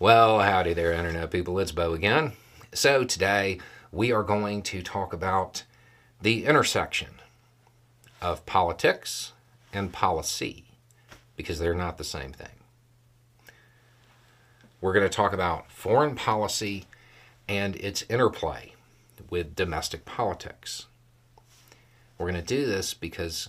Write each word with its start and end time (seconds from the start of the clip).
Well, 0.00 0.40
howdy 0.40 0.74
there, 0.74 0.92
Internet 0.92 1.30
people. 1.30 1.60
It's 1.60 1.70
Beau 1.70 1.92
again. 1.92 2.32
So, 2.72 3.04
today 3.04 3.60
we 3.92 4.10
are 4.10 4.24
going 4.24 4.62
to 4.62 4.82
talk 4.82 5.12
about 5.12 5.62
the 6.20 6.46
intersection 6.46 7.20
of 8.20 8.44
politics 8.44 9.34
and 9.72 9.92
policy 9.92 10.64
because 11.36 11.60
they're 11.60 11.74
not 11.74 11.96
the 11.96 12.02
same 12.02 12.32
thing. 12.32 12.48
We're 14.80 14.94
going 14.94 15.08
to 15.08 15.16
talk 15.16 15.32
about 15.32 15.70
foreign 15.70 16.16
policy 16.16 16.86
and 17.46 17.76
its 17.76 18.04
interplay 18.08 18.72
with 19.30 19.54
domestic 19.54 20.04
politics. 20.04 20.86
We're 22.18 22.32
going 22.32 22.44
to 22.44 22.54
do 22.54 22.66
this 22.66 22.94
because 22.94 23.48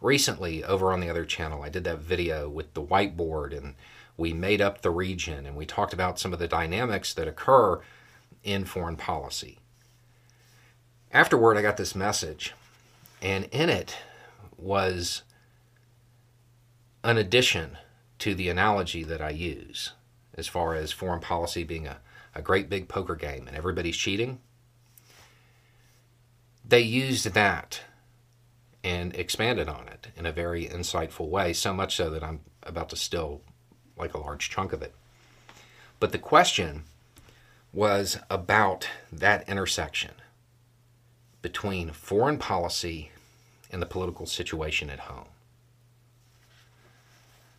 recently, 0.00 0.64
over 0.64 0.92
on 0.92 0.98
the 0.98 1.08
other 1.08 1.24
channel, 1.24 1.62
I 1.62 1.68
did 1.68 1.84
that 1.84 2.00
video 2.00 2.48
with 2.48 2.74
the 2.74 2.82
whiteboard 2.82 3.56
and 3.56 3.76
we 4.16 4.32
made 4.32 4.60
up 4.60 4.82
the 4.82 4.90
region 4.90 5.46
and 5.46 5.56
we 5.56 5.66
talked 5.66 5.92
about 5.92 6.18
some 6.18 6.32
of 6.32 6.38
the 6.38 6.48
dynamics 6.48 7.12
that 7.14 7.28
occur 7.28 7.80
in 8.42 8.64
foreign 8.64 8.96
policy. 8.96 9.58
Afterward, 11.12 11.56
I 11.56 11.62
got 11.62 11.76
this 11.76 11.94
message, 11.94 12.54
and 13.22 13.44
in 13.46 13.68
it 13.68 13.96
was 14.56 15.22
an 17.04 17.16
addition 17.16 17.78
to 18.18 18.34
the 18.34 18.48
analogy 18.48 19.02
that 19.04 19.20
I 19.20 19.30
use 19.30 19.92
as 20.34 20.48
far 20.48 20.74
as 20.74 20.92
foreign 20.92 21.20
policy 21.20 21.64
being 21.64 21.86
a, 21.86 21.98
a 22.34 22.42
great 22.42 22.68
big 22.68 22.88
poker 22.88 23.14
game 23.14 23.46
and 23.46 23.56
everybody's 23.56 23.96
cheating. 23.96 24.40
They 26.64 26.80
used 26.80 27.32
that 27.32 27.80
and 28.82 29.14
expanded 29.14 29.68
on 29.68 29.88
it 29.88 30.08
in 30.16 30.26
a 30.26 30.32
very 30.32 30.66
insightful 30.66 31.28
way, 31.28 31.52
so 31.52 31.72
much 31.72 31.96
so 31.96 32.10
that 32.10 32.22
I'm 32.22 32.40
about 32.62 32.88
to 32.90 32.96
still 32.96 33.42
like 33.96 34.14
a 34.14 34.18
large 34.18 34.50
chunk 34.50 34.72
of 34.72 34.82
it. 34.82 34.94
But 35.98 36.12
the 36.12 36.18
question 36.18 36.84
was 37.72 38.18
about 38.30 38.88
that 39.12 39.48
intersection 39.48 40.12
between 41.42 41.90
foreign 41.90 42.38
policy 42.38 43.10
and 43.70 43.80
the 43.80 43.86
political 43.86 44.26
situation 44.26 44.90
at 44.90 45.00
home. 45.00 45.26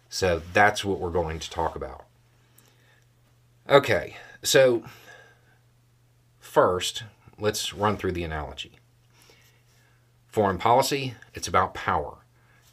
So 0.09 0.41
that's 0.53 0.85
what 0.85 0.99
we're 0.99 1.09
going 1.09 1.39
to 1.39 1.49
talk 1.49 1.75
about. 1.75 2.05
Okay, 3.69 4.15
so 4.41 4.83
first, 6.39 7.03
let's 7.37 7.73
run 7.73 7.97
through 7.97 8.13
the 8.13 8.23
analogy. 8.23 8.79
Foreign 10.27 10.57
policy, 10.57 11.15
it's 11.33 11.47
about 11.47 11.73
power. 11.73 12.19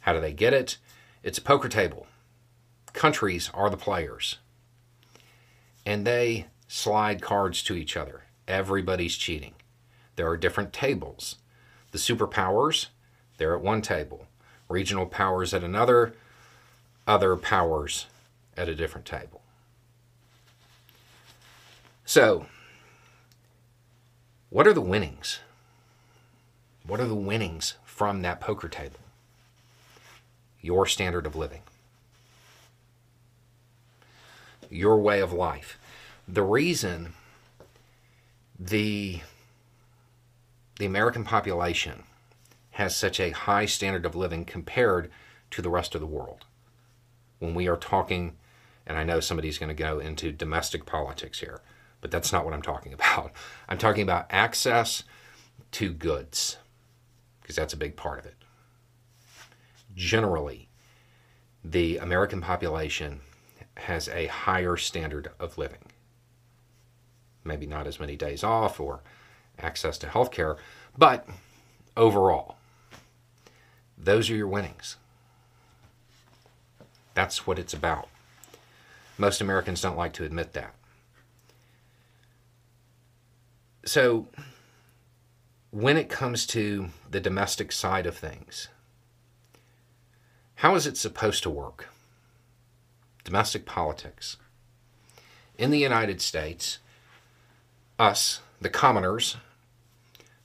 How 0.01 0.13
do 0.13 0.21
they 0.21 0.33
get 0.33 0.53
it? 0.53 0.77
It's 1.23 1.37
a 1.37 1.41
poker 1.41 1.67
table 1.67 2.07
countries 2.95 3.51
are 3.53 3.69
the 3.69 3.77
players. 3.77 4.37
And 5.85 6.07
they 6.07 6.47
slide 6.67 7.21
cards 7.21 7.61
to 7.63 7.75
each 7.75 7.95
other. 7.95 8.23
Everybody's 8.47 9.17
cheating. 9.17 9.53
There 10.15 10.27
are 10.27 10.37
different 10.37 10.73
tables. 10.73 11.35
The 11.91 11.97
superpowers, 11.97 12.87
they're 13.37 13.55
at 13.55 13.61
one 13.61 13.81
table. 13.81 14.27
Regional 14.67 15.05
powers 15.05 15.53
at 15.53 15.63
another. 15.63 16.15
Other 17.05 17.35
powers 17.35 18.07
at 18.57 18.69
a 18.69 18.75
different 18.75 19.05
table. 19.05 19.41
So, 22.05 22.47
what 24.49 24.67
are 24.67 24.73
the 24.73 24.81
winnings? 24.81 25.39
What 26.85 26.99
are 26.99 27.07
the 27.07 27.15
winnings 27.15 27.75
from 27.83 28.21
that 28.21 28.39
poker 28.39 28.67
table? 28.67 28.99
Your 30.61 30.85
standard 30.87 31.25
of 31.25 31.35
living 31.35 31.61
your 34.69 34.97
way 34.97 35.19
of 35.19 35.33
life. 35.33 35.77
The 36.27 36.43
reason 36.43 37.13
the 38.59 39.21
the 40.77 40.85
American 40.85 41.23
population 41.23 42.03
has 42.71 42.95
such 42.95 43.19
a 43.19 43.31
high 43.31 43.65
standard 43.65 44.05
of 44.05 44.15
living 44.15 44.43
compared 44.43 45.09
to 45.51 45.61
the 45.61 45.69
rest 45.69 45.95
of 45.95 46.01
the 46.01 46.07
world. 46.07 46.45
When 47.39 47.55
we 47.55 47.69
are 47.69 47.77
talking, 47.77 48.35
and 48.85 48.97
I 48.97 49.05
know 49.05 49.21
somebody's 49.21 49.57
going 49.57 49.69
to 49.69 49.83
go 49.83 49.99
into 49.99 50.33
domestic 50.33 50.85
politics 50.85 51.39
here, 51.39 51.61
but 52.01 52.11
that's 52.11 52.33
not 52.33 52.43
what 52.43 52.53
I'm 52.53 52.61
talking 52.61 52.91
about. 52.93 53.31
I'm 53.69 53.77
talking 53.77 54.03
about 54.03 54.27
access 54.29 55.03
to 55.71 55.93
goods, 55.93 56.57
because 57.41 57.55
that's 57.55 57.73
a 57.73 57.77
big 57.77 57.95
part 57.95 58.19
of 58.19 58.25
it. 58.25 58.35
Generally, 59.95 60.67
the 61.63 61.97
American 61.97 62.41
population 62.41 63.21
has 63.77 64.07
a 64.09 64.27
higher 64.27 64.77
standard 64.77 65.31
of 65.39 65.57
living. 65.57 65.91
Maybe 67.43 67.65
not 67.65 67.87
as 67.87 67.99
many 67.99 68.15
days 68.15 68.43
off 68.43 68.79
or 68.79 69.01
access 69.59 69.97
to 69.99 70.07
health 70.07 70.31
care, 70.31 70.57
but 70.97 71.27
overall, 71.95 72.57
those 73.97 74.29
are 74.29 74.35
your 74.35 74.47
winnings. 74.47 74.97
That's 77.13 77.47
what 77.47 77.59
it's 77.59 77.73
about. 77.73 78.09
Most 79.17 79.39
Americans 79.39 79.81
don't 79.81 79.97
like 79.97 80.13
to 80.13 80.25
admit 80.25 80.53
that. 80.53 80.75
So, 83.85 84.27
when 85.71 85.95
it 85.95 86.09
comes 86.09 86.45
to 86.47 86.89
the 87.09 87.19
domestic 87.19 87.71
side 87.71 88.05
of 88.05 88.17
things, 88.17 88.67
how 90.55 90.75
is 90.75 90.87
it 90.87 90.97
supposed 90.97 91.43
to 91.43 91.49
work? 91.49 91.89
Domestic 93.25 93.65
politics. 93.65 94.37
In 95.57 95.71
the 95.71 95.79
United 95.79 96.21
States, 96.21 96.79
us, 97.99 98.41
the 98.61 98.69
commoners, 98.69 99.35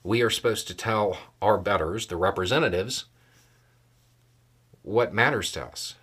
we 0.03 0.21
are 0.21 0.29
supposed 0.29 0.67
to 0.67 0.73
tell 0.73 1.17
our 1.41 1.57
betters, 1.57 2.07
the 2.07 2.17
representatives, 2.17 3.05
what 4.81 5.13
matters 5.13 5.51
to 5.51 5.63
us. 5.63 5.95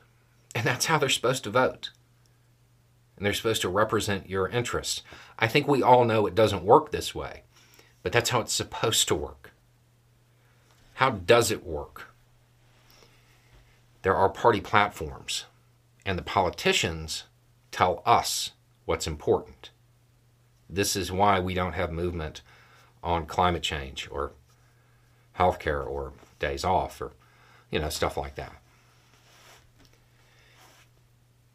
And 0.55 0.65
that's 0.65 0.87
how 0.87 0.99
they're 0.99 1.09
supposed 1.09 1.45
to 1.45 1.51
vote. 1.51 1.91
And 3.17 3.27
they're 3.27 3.35
supposed 3.35 3.63
to 3.63 3.69
represent 3.69 4.31
your 4.31 4.49
interests. 4.49 5.03
I 5.39 5.49
think 5.49 5.67
we 5.67 5.83
all 5.83 6.05
know 6.05 6.27
it 6.27 6.37
doesn't 6.37 6.65
work 6.65 6.93
this 6.93 7.13
way, 7.13 7.43
but 8.05 8.13
that's 8.13 8.31
how 8.31 8.41
it's 8.41 8.53
supposed 8.53 9.09
to 9.09 9.17
work. 9.17 9.53
How 10.95 11.11
does 11.11 11.51
it 11.51 11.67
work? 11.67 12.15
There 14.03 14.15
are 14.15 14.29
party 14.29 14.61
platforms 14.61 15.45
and 16.09 16.19
the 16.19 16.23
politicians 16.23 17.25
tell 17.71 18.03
us 18.07 18.53
what's 18.87 19.07
important. 19.07 19.69
This 20.67 20.97
is 20.97 21.13
why 21.13 21.39
we 21.39 21.53
don't 21.53 21.75
have 21.75 21.93
movement 21.93 22.41
on 23.03 23.27
climate 23.27 23.63
change 23.63 24.09
or 24.11 24.33
healthcare 25.39 25.87
or 25.87 26.15
days 26.39 26.65
off 26.65 27.03
or 27.03 27.13
you 27.71 27.79
know 27.79 27.91
stuff 27.91 28.17
like 28.17 28.37
that. 28.37 28.55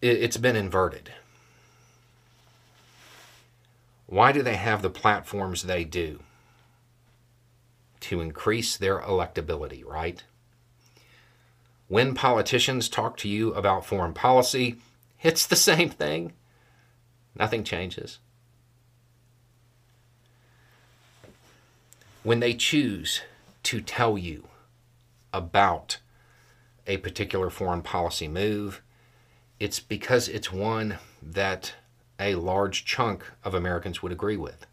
It's 0.04 0.38
been 0.38 0.56
inverted. 0.56 1.12
Why 4.06 4.32
do 4.32 4.44
they 4.44 4.58
have 4.58 4.84
the 4.84 4.90
platforms 4.92 5.64
they 5.64 5.84
do? 5.84 6.20
To 8.02 8.22
increase 8.22 8.78
their 8.78 9.00
electability, 9.00 9.84
right? 9.84 10.24
When 11.88 12.14
politicians 12.16 12.90
talk 12.90 13.18
to 13.18 13.30
you 13.30 13.54
about 13.54 13.86
foreign 13.86 14.14
policy, 14.14 14.78
it's 15.22 15.46
the 15.46 15.56
same 15.56 15.90
thing. 15.90 16.34
Nothing 17.36 17.64
changes. 17.64 18.20
When 22.24 22.40
they 22.40 22.54
choose 22.54 23.22
to 23.64 23.82
tell 23.82 24.18
you 24.18 24.48
about 25.34 25.98
a 26.88 26.98
particular 26.98 27.50
foreign 27.50 27.82
policy 27.82 28.28
move, 28.28 28.82
it's 29.60 29.80
because 29.80 30.28
it's 30.28 30.52
one 30.52 31.00
that 31.22 31.74
a 32.20 32.36
large 32.36 32.86
chunk 32.86 33.24
of 33.44 33.54
Americans 33.54 34.02
would 34.02 34.12
agree 34.12 34.38
with. 34.38 34.66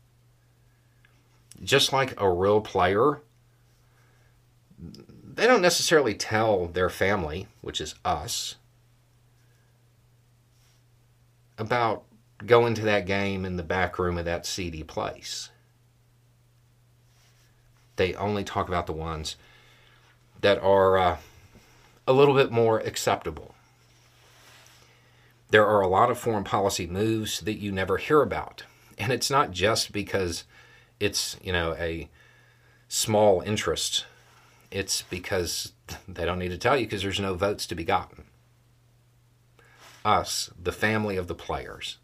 Just 1.62 1.93
like 1.93 2.19
a 2.20 2.31
real 2.31 2.61
player 2.61 3.20
they 5.35 5.47
don't 5.47 5.62
necessarily 5.62 6.15
tell 6.15 6.67
their 6.67 6.91
family, 6.91 7.47
which 7.61 7.81
is 7.81 7.94
us, 8.05 8.56
about 11.59 12.05
going 12.47 12.75
to 12.75 12.82
that 12.82 13.06
game 13.06 13.44
in 13.44 13.56
the 13.56 13.62
back 13.62 13.99
room 13.99 14.19
of 14.19 14.25
that 14.25 14.47
seedy 14.47 14.82
place. 14.82 15.50
They 17.97 18.15
only 18.15 18.44
talk 18.44 18.67
about 18.69 18.87
the 18.87 18.93
ones 18.93 19.37
that 20.41 20.59
are 20.62 20.97
uh, 20.97 21.17
a 22.06 22.12
little 22.12 22.35
bit 22.35 22.50
more 22.50 22.81
acceptable. 22.81 23.55
There 25.50 25.67
are 25.67 25.81
a 25.81 25.88
lot 25.88 26.11
of 26.11 26.19
foreign 26.19 26.44
policy 26.44 26.87
moves 26.87 27.41
that 27.41 27.59
you 27.59 27.73
never 27.73 27.99
hear 27.99 28.23
about. 28.23 28.65
And 28.97 29.12
it's 29.12 29.31
not 29.31 29.50
just 29.50 29.93
because 29.93 30.44
it's, 30.99 31.37
you 31.43 31.53
know, 31.53 31.75
a 31.75 32.09
small 32.88 33.43
interest 33.43 34.06
it's 34.70 35.02
because 35.02 35.72
they 36.08 36.25
don't 36.25 36.38
need 36.38 36.50
to 36.50 36.58
tell 36.58 36.76
you 36.76 36.87
because 36.87 37.02
there's 37.02 37.20
no 37.20 37.34
votes 37.34 37.67
to 37.67 37.75
be 37.75 37.84
gotten. 37.84 38.25
Us, 40.05 40.50
the 40.61 40.72
family 40.72 41.17
of 41.17 41.26
the 41.26 41.34
players, 41.34 41.99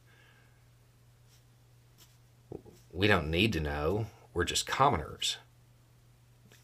we 2.93 3.07
don't 3.07 3.31
need 3.31 3.53
to 3.55 3.61
know. 3.61 4.07
We're 4.35 4.45
just 4.45 4.67
commoners. 4.67 5.39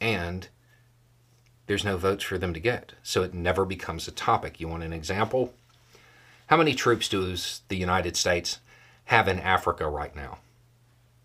And 0.00 0.48
there's 1.66 1.84
no 1.84 1.96
votes 1.96 2.24
for 2.24 2.38
them 2.38 2.52
to 2.54 2.60
get. 2.60 2.92
So 3.02 3.22
it 3.22 3.32
never 3.32 3.64
becomes 3.64 4.08
a 4.08 4.12
topic. 4.12 4.60
You 4.60 4.68
want 4.68 4.82
an 4.82 4.92
example? 4.92 5.54
How 6.48 6.56
many 6.56 6.74
troops 6.74 7.08
does 7.08 7.62
the 7.68 7.76
United 7.76 8.16
States 8.16 8.58
have 9.04 9.28
in 9.28 9.38
Africa 9.38 9.88
right 9.88 10.14
now? 10.14 10.38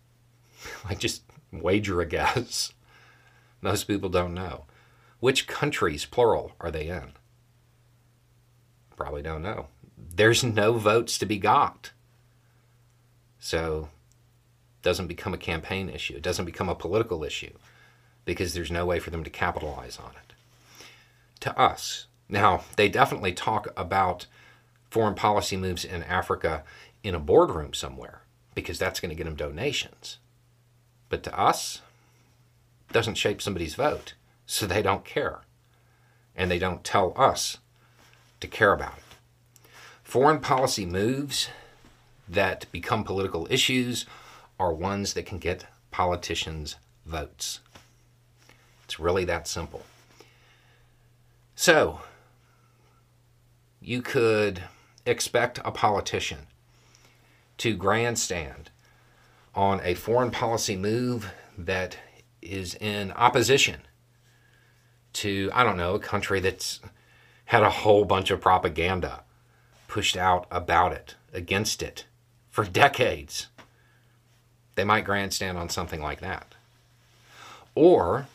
like, 0.88 0.98
just 0.98 1.22
wager 1.52 2.00
a 2.00 2.06
guess. 2.06 2.72
Most 3.60 3.84
people 3.84 4.08
don't 4.08 4.34
know. 4.34 4.64
Which 5.20 5.46
countries, 5.46 6.04
plural, 6.04 6.52
are 6.60 6.70
they 6.70 6.88
in? 6.88 7.12
Probably 8.96 9.22
don't 9.22 9.42
know. 9.42 9.66
There's 9.96 10.44
no 10.44 10.74
votes 10.74 11.18
to 11.18 11.26
be 11.26 11.38
got. 11.38 11.92
So 13.38 13.88
it 14.78 14.82
doesn't 14.82 15.06
become 15.06 15.34
a 15.34 15.38
campaign 15.38 15.88
issue. 15.88 16.16
It 16.16 16.22
doesn't 16.22 16.44
become 16.44 16.68
a 16.68 16.74
political 16.74 17.24
issue 17.24 17.52
because 18.24 18.54
there's 18.54 18.70
no 18.70 18.86
way 18.86 18.98
for 18.98 19.10
them 19.10 19.24
to 19.24 19.30
capitalize 19.30 19.98
on 19.98 20.10
it. 20.10 20.34
To 21.40 21.58
us, 21.58 22.06
now 22.28 22.64
they 22.76 22.88
definitely 22.88 23.32
talk 23.32 23.68
about 23.76 24.26
foreign 24.90 25.14
policy 25.14 25.56
moves 25.56 25.84
in 25.84 26.02
Africa 26.02 26.64
in 27.02 27.14
a 27.14 27.20
boardroom 27.20 27.72
somewhere 27.72 28.22
because 28.54 28.78
that's 28.78 29.00
going 29.00 29.10
to 29.10 29.14
get 29.14 29.24
them 29.24 29.36
donations. 29.36 30.18
But 31.08 31.22
to 31.24 31.38
us, 31.38 31.80
doesn't 32.92 33.16
shape 33.16 33.42
somebody's 33.42 33.74
vote, 33.74 34.14
so 34.46 34.66
they 34.66 34.82
don't 34.82 35.04
care. 35.04 35.40
And 36.34 36.50
they 36.50 36.58
don't 36.58 36.84
tell 36.84 37.12
us 37.16 37.58
to 38.40 38.46
care 38.46 38.72
about 38.72 38.98
it. 38.98 39.68
Foreign 40.02 40.40
policy 40.40 40.86
moves 40.86 41.48
that 42.28 42.66
become 42.72 43.04
political 43.04 43.46
issues 43.50 44.06
are 44.58 44.72
ones 44.72 45.14
that 45.14 45.26
can 45.26 45.38
get 45.38 45.66
politicians' 45.90 46.76
votes. 47.04 47.60
It's 48.84 48.98
really 48.98 49.24
that 49.26 49.46
simple. 49.46 49.82
So, 51.54 52.00
you 53.80 54.00
could 54.02 54.62
expect 55.04 55.58
a 55.64 55.70
politician 55.70 56.46
to 57.58 57.74
grandstand 57.74 58.70
on 59.54 59.80
a 59.82 59.94
foreign 59.94 60.30
policy 60.30 60.76
move 60.76 61.32
that 61.56 61.96
is 62.42 62.74
in 62.74 63.12
opposition 63.12 63.80
to, 65.14 65.50
I 65.52 65.64
don't 65.64 65.76
know, 65.76 65.94
a 65.94 66.00
country 66.00 66.40
that's 66.40 66.80
had 67.46 67.62
a 67.62 67.70
whole 67.70 68.04
bunch 68.04 68.30
of 68.30 68.40
propaganda 68.40 69.22
pushed 69.86 70.16
out 70.16 70.46
about 70.50 70.92
it, 70.92 71.14
against 71.32 71.82
it, 71.82 72.04
for 72.50 72.64
decades. 72.84 73.48
They 74.74 74.84
might 74.84 75.04
grandstand 75.04 75.58
on 75.58 75.68
something 75.68 76.00
like 76.00 76.20
that. 76.20 76.54
Or 77.74 78.26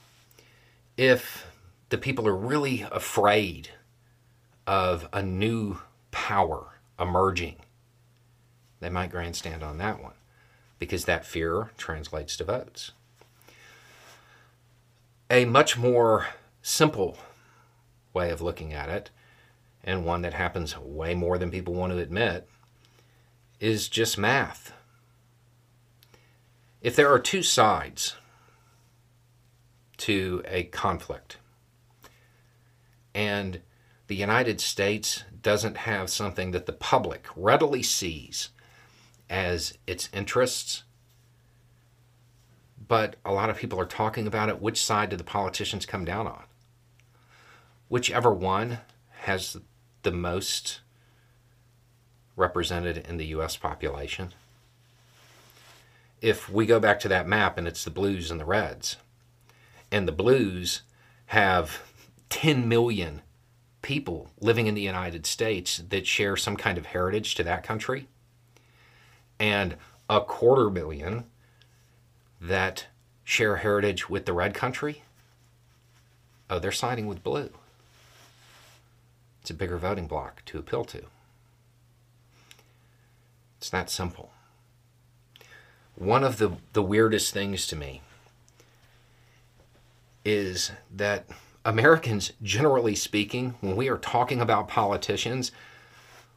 if 0.98 1.46
the 1.90 1.98
people 1.98 2.28
are 2.28 2.36
really 2.36 2.86
afraid 2.92 3.70
of 4.66 5.08
a 5.14 5.22
new 5.22 5.80
power 6.12 6.80
emerging, 7.00 7.58
they 8.80 8.90
might 8.90 9.12
grandstand 9.12 9.64
on 9.64 9.78
that 9.78 10.02
one 10.02 10.14
because 10.80 11.06
that 11.06 11.26
fear 11.26 11.72
translates 11.78 12.36
to 12.38 12.44
votes. 12.44 12.92
A 15.34 15.46
much 15.46 15.76
more 15.80 16.28
simple 16.62 17.18
way 18.14 18.30
of 18.30 18.40
looking 18.40 18.72
at 18.72 18.88
it, 18.88 19.10
and 19.84 20.06
one 20.06 20.22
that 20.22 20.36
happens 20.36 20.78
way 20.78 21.16
more 21.16 21.40
than 21.40 21.50
people 21.50 21.74
want 21.74 21.92
to 21.92 21.98
admit, 21.98 22.48
is 23.60 23.90
just 23.90 24.16
math. 24.16 24.74
If 26.84 26.96
there 26.96 27.12
are 27.12 27.18
two 27.18 27.42
sides 27.42 28.16
to 29.98 30.44
a 30.46 30.66
conflict, 30.66 31.40
and 33.16 33.62
the 34.06 34.16
United 34.16 34.62
States 34.62 35.24
doesn't 35.42 35.78
have 35.78 36.12
something 36.12 36.52
that 36.52 36.68
the 36.68 36.74
public 36.74 37.26
readily 37.36 37.82
sees 37.82 38.50
as 39.32 39.80
its 39.88 40.10
interests, 40.14 40.84
but 42.88 43.16
a 43.24 43.32
lot 43.32 43.50
of 43.50 43.58
people 43.58 43.80
are 43.80 43.86
talking 43.86 44.28
about 44.28 44.50
it. 44.50 44.62
Which 44.62 44.84
side 44.84 45.10
do 45.10 45.16
the 45.16 45.24
politicians 45.24 45.86
come 45.86 46.06
down 46.06 46.28
on? 46.28 46.44
Whichever 47.88 48.34
one 48.34 48.80
has 49.22 49.58
the 50.02 50.12
most 50.12 50.82
represented 52.36 52.98
in 52.98 53.18
the 53.18 53.28
US 53.28 53.56
population. 53.56 54.34
If 56.22 56.50
we 56.50 56.66
go 56.66 56.80
back 56.80 57.00
to 57.02 57.08
that 57.10 57.28
map 57.28 57.58
and 57.58 57.68
it's 57.68 57.84
the 57.84 57.92
blues 57.92 58.32
and 58.32 58.40
the 58.40 58.46
reds, 58.46 58.98
and 59.92 60.08
the 60.08 60.14
blues 60.14 60.82
have 61.28 61.82
10 62.30 62.68
million 62.68 63.22
people 63.82 64.32
living 64.40 64.68
in 64.68 64.74
the 64.74 64.82
United 64.82 65.26
States 65.26 65.78
that 65.90 66.08
share 66.08 66.36
some 66.36 66.56
kind 66.56 66.78
of 66.78 66.88
heritage 66.88 67.36
to 67.36 67.44
that 67.44 67.64
country, 67.64 68.08
and 69.40 69.76
a 70.10 70.22
quarter 70.22 70.70
million 70.70 71.26
that 72.44 72.88
share 73.24 73.58
heritage 73.58 74.10
with 74.10 74.26
the 74.26 74.34
red 74.34 74.54
country, 74.54 75.04
oh, 76.50 76.60
they're 76.60 76.72
siding 76.72 77.08
with 77.08 77.24
blue. 77.24 77.50
It's 79.42 79.50
a 79.50 79.54
bigger 79.54 79.78
voting 79.78 80.08
bloc 80.08 80.44
to 80.46 80.60
appeal 80.60 80.84
to. 80.86 81.04
It's 83.58 83.70
that 83.70 83.90
simple. 83.90 84.32
One 85.96 86.24
of 86.24 86.38
the, 86.38 86.58
the 86.74 86.84
weirdest 86.84 87.34
things 87.34 87.66
to 87.68 87.78
me 87.78 88.02
is 90.26 90.72
that 90.94 91.26
Americans, 91.64 92.34
generally 92.42 92.96
speaking, 92.96 93.56
when 93.62 93.78
we 93.78 93.88
are 93.88 93.98
talking 93.98 94.42
about 94.42 94.68
politicians, 94.68 95.52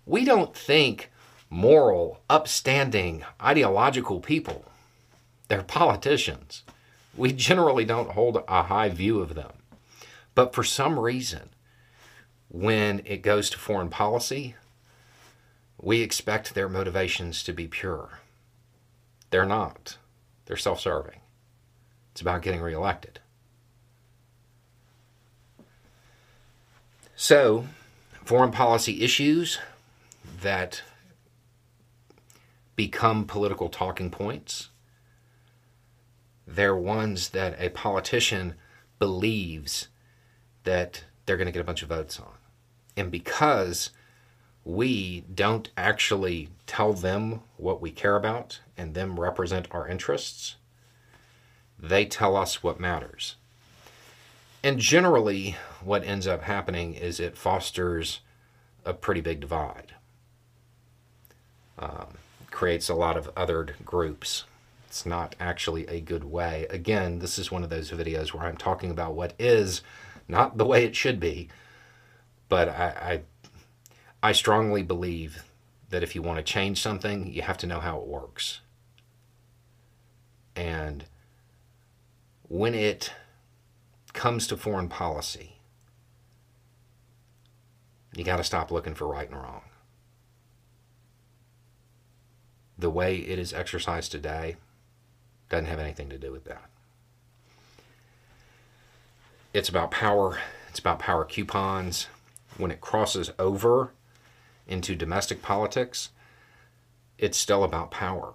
we 0.05 0.25
don't 0.25 0.57
think 0.57 1.11
moral, 1.51 2.21
upstanding, 2.31 3.25
ideological 3.43 4.21
people. 4.21 4.66
They're 5.49 5.63
politicians. 5.63 6.63
We 7.17 7.33
generally 7.33 7.85
don't 7.85 8.11
hold 8.11 8.43
a 8.49 8.63
high 8.65 8.89
view 8.89 9.21
of 9.21 9.35
them. 9.35 9.53
But 10.35 10.55
for 10.55 10.65
some 10.65 10.99
reason, 10.99 11.51
when 12.49 13.01
it 13.05 13.23
goes 13.23 13.49
to 13.51 13.59
foreign 13.59 13.89
policy, 13.89 14.55
we 15.81 16.03
expect 16.03 16.55
their 16.55 16.69
motivations 16.69 17.43
to 17.45 17.53
be 17.53 17.67
pure. 17.67 18.21
They're 19.31 19.47
not. 19.47 19.99
They're 20.47 20.57
self 20.57 20.81
serving. 20.81 21.21
It's 22.13 22.21
about 22.21 22.43
getting 22.43 22.61
reelected. 22.61 23.21
So, 27.15 27.67
foreign 28.25 28.53
policy 28.53 29.03
issues 29.03 29.59
that 30.43 30.83
become 32.77 33.25
political 33.25 33.69
talking 33.69 34.11
points. 34.11 34.69
They're 36.47 36.77
ones 36.77 37.31
that 37.31 37.61
a 37.61 37.71
politician 37.71 38.55
believes 38.99 39.89
that 40.65 41.05
they're 41.25 41.37
going 41.37 41.47
to 41.47 41.53
get 41.53 41.61
a 41.61 41.65
bunch 41.65 41.83
of 41.83 41.89
votes 41.89 42.21
on. 42.21 42.35
And 42.97 43.11
because 43.11 43.91
we 44.65 45.25
don't 45.33 45.71
actually 45.77 46.49
tell 46.67 46.93
them 46.93 47.41
what 47.57 47.81
we 47.81 47.91
care 47.91 48.17
about 48.17 48.61
and 48.77 48.95
them 48.95 49.21
represent 49.21 49.69
our 49.71 49.87
interests, 49.87 50.57
they 51.79 52.05
tell 52.05 52.37
us 52.37 52.63
what 52.63 52.81
matters. 52.81 53.37
And 54.63 54.79
generally, 54.79 55.57
what 55.85 56.05
ends 56.05 56.27
up 56.27 56.43
happening 56.43 56.95
is 56.95 57.21
it 57.21 57.37
fosters 57.37 58.21
a 58.85 58.93
pretty 58.93 59.21
big 59.21 59.41
divide. 59.41 59.95
Um, 61.79 62.15
creates 62.51 62.89
a 62.89 62.95
lot 62.95 63.17
of 63.17 63.33
othered 63.35 63.85
groups. 63.85 64.45
It's 64.87 65.07
not 65.07 65.37
actually 65.41 65.87
a 65.87 66.01
good 66.01 66.25
way. 66.25 66.67
Again, 66.71 67.19
this 67.19 67.39
is 67.39 67.51
one 67.51 67.63
of 67.63 67.71
those 67.71 67.91
videos 67.91 68.33
where 68.33 68.47
I'm 68.47 68.57
talking 68.57 68.91
about 68.91 69.15
what 69.15 69.35
is 69.39 69.83
not 70.29 70.59
the 70.59 70.67
way 70.67 70.85
it 70.85 70.97
should 70.97 71.21
be, 71.21 71.49
but 72.49 72.69
I, 72.69 73.23
I, 74.23 74.29
I 74.29 74.33
strongly 74.33 74.83
believe 74.83 75.45
that 75.91 76.03
if 76.03 76.15
you 76.15 76.23
want 76.23 76.39
to 76.39 76.43
change 76.43 76.81
something, 76.81 77.33
you 77.33 77.43
have 77.43 77.59
to 77.59 77.67
know 77.67 77.81
how 77.81 77.99
it 77.99 78.07
works. 78.07 78.61
And 80.55 81.05
when 82.49 82.75
it 82.75 83.13
comes 84.13 84.47
to 84.47 84.57
foreign 84.57 84.89
policy, 84.89 85.59
you 88.17 88.25
got 88.25 88.39
to 88.39 88.45
stop 88.45 88.71
looking 88.71 88.95
for 88.95 89.07
right 89.07 89.29
and 89.29 89.37
wrong 89.37 89.63
the 92.79 92.91
way 92.91 93.17
it 93.17 93.39
is 93.39 93.53
exercised 93.53 94.13
today 94.13 94.57
doesn't 95.49 95.67
have 95.67 95.79
anything 95.79 96.09
to 96.11 96.19
do 96.19 96.33
with 96.33 96.45
that. 96.45 96.69
It's 99.53 99.69
about 99.69 99.91
power, 99.91 100.39
it's 100.69 100.79
about 100.79 100.99
power 100.99 101.25
coupons. 101.25 102.09
When 102.59 102.71
it 102.71 102.81
crosses 102.81 103.31
over 103.39 103.93
into 104.67 104.95
domestic 104.95 105.43
politics, 105.43 106.11
it's 107.19 107.39
still 107.39 107.65
about 107.65 107.91
power. 107.91 108.35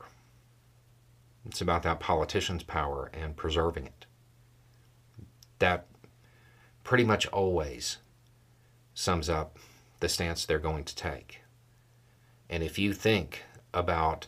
It's 1.45 1.61
about 1.61 1.83
that 1.83 1.99
politician's 1.99 2.63
power 2.63 3.09
and 3.13 3.35
preserving 3.35 3.87
it. 3.87 4.05
That 5.59 5.87
pretty 6.83 7.03
much 7.03 7.27
always 7.27 7.97
sums 8.93 9.29
up 9.29 9.57
the 9.99 10.09
stance 10.09 10.45
they're 10.45 10.59
going 10.59 10.83
to 10.83 10.95
take. 10.95 11.41
And 12.49 12.63
if 12.63 12.77
you 12.77 12.93
think 12.93 13.43
about 13.73 14.27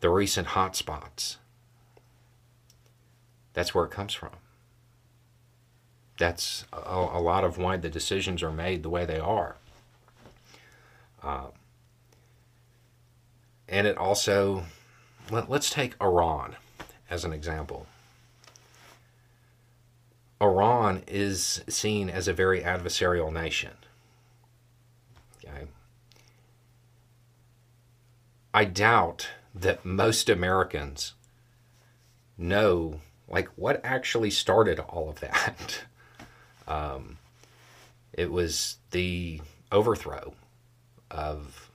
the 0.00 0.10
recent 0.10 0.48
hotspots, 0.48 1.36
that's 3.54 3.74
where 3.74 3.84
it 3.84 3.90
comes 3.90 4.14
from. 4.14 4.30
That's 6.18 6.64
a, 6.72 6.78
a, 6.78 7.20
lot 7.20 7.44
of 7.44 7.58
why 7.58 7.76
the 7.76 7.88
decisions 7.90 8.42
are 8.42 8.52
made 8.52 8.82
the 8.82 8.90
way 8.90 9.04
they 9.04 9.18
are. 9.18 9.56
Uh, 11.22 11.46
and 13.68 13.86
it 13.86 13.96
also, 13.96 14.64
let, 15.30 15.50
let's 15.50 15.70
take 15.70 15.94
Iran 16.00 16.56
as 17.10 17.24
an 17.24 17.32
example. 17.32 17.86
Iran 20.40 21.02
is 21.06 21.62
seen 21.68 22.10
as 22.10 22.28
a 22.28 22.32
very 22.32 22.60
adversarial 22.60 23.32
nation. 23.32 23.72
Okay. 25.44 25.66
I 28.52 28.64
doubt 28.64 29.28
that 29.54 29.84
most 29.84 30.28
Americans 30.28 31.14
know 32.36 33.00
like 33.32 33.48
what 33.56 33.80
actually 33.82 34.30
started 34.30 34.78
all 34.78 35.08
of 35.08 35.20
that. 35.20 35.84
um, 36.68 37.18
it 38.12 38.30
was 38.30 38.76
the 38.90 39.40
overthrow 39.72 40.34
of 41.10 41.70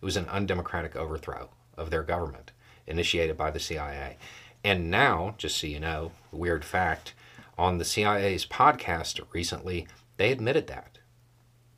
it 0.00 0.04
was 0.04 0.16
an 0.16 0.28
undemocratic 0.28 0.94
overthrow 0.96 1.50
of 1.76 1.90
their 1.90 2.02
government 2.02 2.52
initiated 2.86 3.36
by 3.36 3.50
the 3.50 3.58
CIA. 3.58 4.16
And 4.62 4.90
now, 4.90 5.34
just 5.36 5.58
so 5.58 5.66
you 5.66 5.80
know, 5.80 6.12
a 6.32 6.36
weird 6.36 6.64
fact, 6.64 7.12
on 7.58 7.78
the 7.78 7.84
CIA's 7.84 8.46
podcast 8.46 9.20
recently, 9.32 9.86
they 10.16 10.30
admitted 10.30 10.66
that 10.68 10.98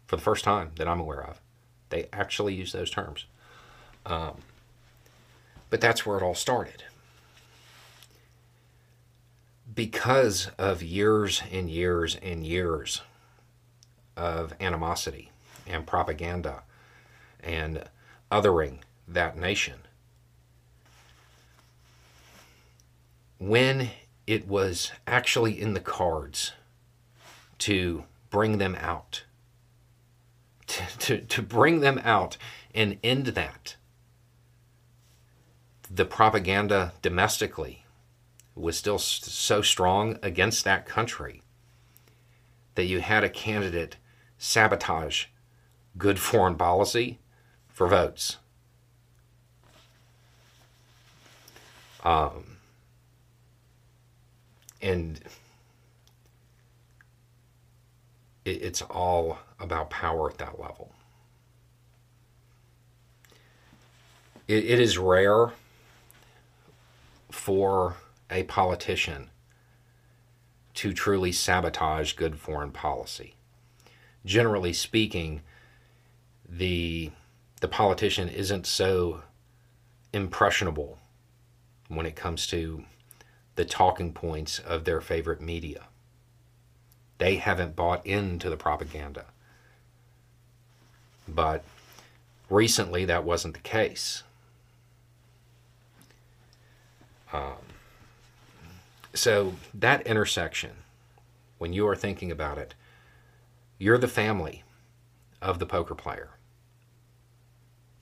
for 0.07 0.17
the 0.17 0.23
first 0.23 0.45
time 0.45 0.73
that 0.77 0.89
I'm 0.89 1.01
aware 1.01 1.25
of. 1.25 1.41
They 1.89 2.09
actually 2.13 2.55
use 2.55 2.73
those 2.73 2.91
terms. 2.91 3.27
Um, 4.05 4.39
but 5.71 5.81
that's 5.81 6.05
where 6.05 6.17
it 6.17 6.23
all 6.23 6.35
started. 6.35 6.85
Because 9.77 10.49
of 10.59 10.83
years 10.83 11.43
and 11.53 11.71
years 11.71 12.17
and 12.23 12.45
years 12.45 13.03
of 14.17 14.55
animosity 14.59 15.31
and 15.67 15.87
propaganda 15.87 16.63
and 17.41 17.85
othering 18.33 18.79
that 19.07 19.37
nation, 19.37 19.81
when 23.39 23.91
it 24.27 24.49
was 24.49 24.93
actually 25.07 25.61
in 25.61 25.75
the 25.75 25.81
cards 25.81 26.53
to 27.59 28.05
bring 28.31 28.57
them 28.57 28.75
out, 28.81 29.25
to, 30.67 30.99
to, 30.99 31.21
to 31.21 31.43
bring 31.43 31.81
them 31.81 32.01
out 32.03 32.39
and 32.75 32.99
end 33.05 33.27
that, 33.27 33.77
the 35.91 36.07
propaganda 36.07 36.95
domestically 37.03 37.86
was 38.57 38.77
still 38.77 38.99
so 38.99 39.63
strong 39.63 40.19
against 40.23 40.65
that 40.65 40.87
country 40.87 41.43
that 42.75 42.87
you 42.87 43.01
had 43.01 43.23
a 43.23 43.29
candidate 43.29 43.97
sabotage 44.39 45.27
good 45.99 46.19
foreign 46.19 46.57
policy 46.57 47.19
for 47.69 47.87
votes. 47.87 48.39
Um, 52.05 52.59
and 54.81 55.21
it, 58.45 58.63
it's 58.63 58.83
all 58.83 59.39
about 59.59 59.91
power 59.91 60.31
at 60.31 60.39
that 60.39 60.59
level. 60.61 60.93
it, 64.49 64.65
it 64.65 64.81
is 64.81 64.99
rare 64.99 65.51
for 67.31 67.97
a 68.31 68.43
politician 68.45 69.31
to 70.75 70.93
truly 70.93 71.33
sabotage 71.33 72.13
good 72.13 72.39
foreign 72.39 72.71
policy. 72.71 73.35
Generally 74.25 74.75
speaking, 74.75 75.43
the 76.49 77.11
the 77.61 77.69
politician 77.69 78.29
isn't 78.29 78.67
so 78.67 79.23
impressionable 80.13 80.99
when 81.89 82.05
it 82.05 82.15
comes 82.15 82.47
to 82.47 82.85
the 83.55 83.65
talking 83.65 84.13
points 84.13 84.59
of 84.59 84.85
their 84.85 85.01
favorite 85.01 85.41
media. 85.41 85.85
They 87.19 87.37
haven't 87.37 87.75
bought 87.75 88.05
into 88.07 88.51
the 88.51 88.57
propaganda. 88.57 89.25
But 91.27 91.65
recently 92.51 93.05
that 93.07 93.25
wasn't 93.25 93.55
the 93.55 93.61
case. 93.61 94.23
Um, 97.33 97.55
so 99.17 99.55
that 99.73 100.07
intersection, 100.07 100.73
when 101.59 101.73
you 101.73 101.89
are 101.89 101.97
thinking 101.97 102.31
about 102.31 102.59
it, 102.59 102.75
you're 103.79 103.99
the 103.99 104.09
family 104.09 104.63
of 105.41 105.59
the 105.59 105.67
poker 105.67 105.95
player. 105.95 106.31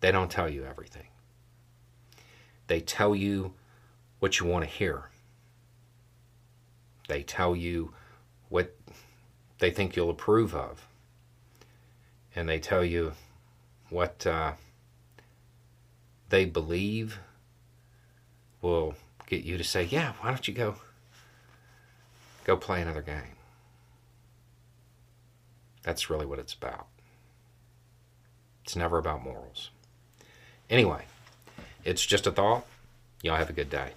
They 0.01 0.11
don't 0.13 0.31
tell 0.31 0.49
you 0.49 0.65
everything. 0.65 1.07
They 2.67 2.81
tell 2.81 3.15
you 3.15 3.55
what 4.19 4.41
you 4.41 4.47
want 4.47 4.65
to 4.65 4.71
hear. 4.71 5.11
They 7.09 7.23
tell 7.23 7.55
you 7.55 7.93
what 8.49 8.75
they 9.59 9.71
think 9.71 9.97
you'll 9.97 10.11
approve 10.11 10.55
of. 10.55 10.87
And 12.35 12.49
they 12.49 12.59
tell 12.59 12.85
you 12.85 13.13
what 13.91 14.27
uh, 14.27 14.53
they 16.31 16.45
believe 16.45 17.19
will 18.61 18.95
get 19.27 19.45
you 19.45 19.57
to 19.57 19.65
say, 19.65 19.85
yeah, 19.85 20.15
why 20.21 20.31
don't 20.31 20.49
you 20.49 20.55
go 20.55 20.77
go 22.45 22.57
play 22.57 22.81
another 22.81 23.03
game? 23.03 23.37
That's 25.83 26.09
really 26.09 26.27
what 26.27 26.39
it's 26.39 26.55
about. 26.55 26.87
It's 28.65 28.77
never 28.77 28.99
about 28.99 29.23
morals. 29.23 29.71
Anyway, 30.71 31.05
it's 31.85 32.05
just 32.05 32.27
a 32.27 32.33
thought. 32.33 32.65
Y'all 33.23 33.37
have 33.37 33.51
a 33.51 33.55
good 33.55 33.71
day. 33.71 33.91